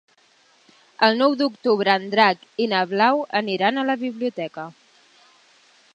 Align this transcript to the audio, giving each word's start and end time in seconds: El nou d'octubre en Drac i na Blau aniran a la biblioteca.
El 1.07 1.19
nou 1.23 1.35
d'octubre 1.41 1.93
en 2.01 2.09
Drac 2.15 2.49
i 2.65 2.69
na 2.73 2.81
Blau 2.95 3.23
aniran 3.43 3.77
a 3.83 3.87
la 3.93 3.99
biblioteca. 4.09 4.67